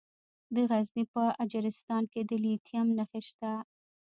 [0.55, 3.51] د غزني په اجرستان کې د لیتیم نښې شته.